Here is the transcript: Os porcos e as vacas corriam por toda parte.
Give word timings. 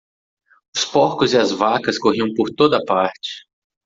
Os 0.75 0.83
porcos 0.83 1.31
e 1.33 1.37
as 1.37 1.51
vacas 1.51 1.99
corriam 1.99 2.33
por 2.33 2.49
toda 2.49 2.83
parte. 2.83 3.45